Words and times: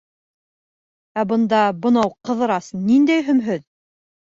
Ә 1.21 1.25
бында 1.33 1.61
бынауы 1.85 2.19
Ҡыҙырас 2.31 2.75
ниндәй 2.91 3.31
һөмһөҙ!.. 3.33 3.69